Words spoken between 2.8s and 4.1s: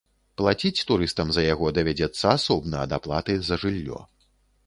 ад аплаты за жыллё.